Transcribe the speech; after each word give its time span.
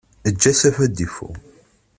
Eǧǧ 0.29 0.41
asafu 0.51 0.79
ad 0.85 0.91
d-ifu! 0.95 1.29